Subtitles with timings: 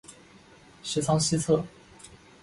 [0.81, 1.63] 十仓西侧。